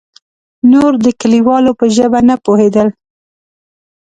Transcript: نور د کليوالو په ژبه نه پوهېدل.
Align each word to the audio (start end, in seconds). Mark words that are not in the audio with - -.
نور 0.71 0.91
د 1.05 1.07
کليوالو 1.19 1.71
په 1.79 1.85
ژبه 1.95 2.19
نه 2.29 2.35
پوهېدل. 2.45 2.87